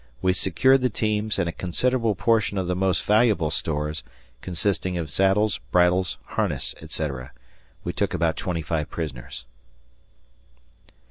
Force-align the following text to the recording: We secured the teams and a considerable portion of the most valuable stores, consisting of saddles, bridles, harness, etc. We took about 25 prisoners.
We 0.19 0.33
secured 0.33 0.81
the 0.81 0.89
teams 0.89 1.37
and 1.37 1.47
a 1.47 1.51
considerable 1.51 2.15
portion 2.15 2.57
of 2.57 2.65
the 2.65 2.75
most 2.75 3.05
valuable 3.05 3.51
stores, 3.51 4.01
consisting 4.41 4.97
of 4.97 5.11
saddles, 5.11 5.59
bridles, 5.69 6.17
harness, 6.25 6.73
etc. 6.81 7.31
We 7.83 7.93
took 7.93 8.15
about 8.15 8.35
25 8.35 8.89
prisoners. 8.89 9.45